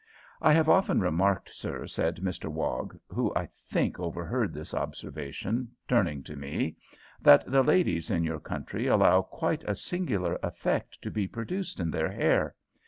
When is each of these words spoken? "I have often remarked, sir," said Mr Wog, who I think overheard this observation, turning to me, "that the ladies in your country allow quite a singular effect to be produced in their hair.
"I 0.41 0.51
have 0.53 0.67
often 0.67 0.99
remarked, 0.99 1.51
sir," 1.51 1.85
said 1.85 2.21
Mr 2.23 2.47
Wog, 2.47 2.97
who 3.09 3.31
I 3.35 3.47
think 3.69 3.99
overheard 3.99 4.51
this 4.51 4.73
observation, 4.73 5.69
turning 5.87 6.23
to 6.23 6.35
me, 6.35 6.75
"that 7.21 7.45
the 7.45 7.61
ladies 7.61 8.09
in 8.09 8.23
your 8.23 8.39
country 8.39 8.87
allow 8.87 9.21
quite 9.21 9.63
a 9.65 9.75
singular 9.75 10.39
effect 10.41 11.03
to 11.03 11.11
be 11.11 11.27
produced 11.27 11.79
in 11.79 11.91
their 11.91 12.11
hair. 12.11 12.55